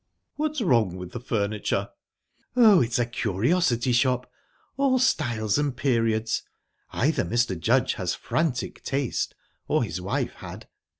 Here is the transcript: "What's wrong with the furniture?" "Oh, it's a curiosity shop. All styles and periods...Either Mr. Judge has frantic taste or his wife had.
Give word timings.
"What's 0.35 0.61
wrong 0.61 0.97
with 0.97 1.11
the 1.11 1.19
furniture?" 1.19 1.89
"Oh, 2.55 2.81
it's 2.81 2.97
a 2.97 3.05
curiosity 3.05 3.91
shop. 3.91 4.31
All 4.75 4.97
styles 4.97 5.59
and 5.59 5.77
periods...Either 5.77 7.23
Mr. 7.23 7.55
Judge 7.59 7.93
has 7.93 8.15
frantic 8.15 8.81
taste 8.83 9.35
or 9.67 9.83
his 9.83 10.01
wife 10.01 10.33
had. 10.33 10.67